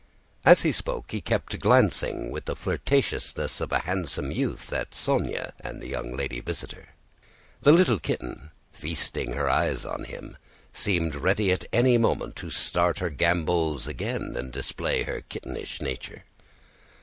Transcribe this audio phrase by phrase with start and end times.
[0.45, 5.51] As he spoke he kept glancing with the flirtatiousness of a handsome youth at Sónya
[5.59, 6.89] and the young lady visitor.
[7.61, 10.37] The little kitten, feasting her eyes on him,
[10.73, 16.23] seemed ready at any moment to start her gambols again and display her kittenish nature.